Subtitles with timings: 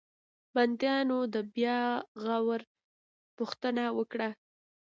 [0.55, 1.79] بنديانو د بیا
[2.23, 2.61] غور
[3.37, 4.29] غوښتنه وکړه.